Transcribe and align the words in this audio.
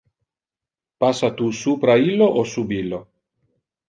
Passa 1.03 1.29
tu 1.41 1.49
supra 1.57 1.97
illo 2.05 2.31
o 2.43 2.47
sub 2.55 2.73
illo? 2.79 3.01